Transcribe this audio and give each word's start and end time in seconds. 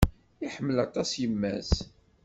Iḥemmel 0.45 0.77
aṭas 0.85 1.09
yemma-s. 1.21 1.71